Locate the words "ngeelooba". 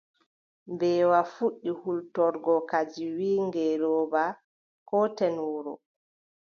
3.47-4.23